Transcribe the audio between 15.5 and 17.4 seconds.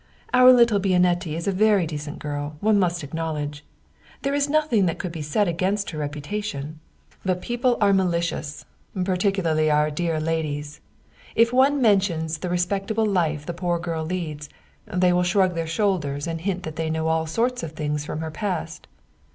their shoulders and hint that they know of all